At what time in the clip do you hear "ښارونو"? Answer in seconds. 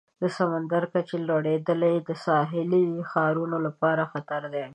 3.11-3.57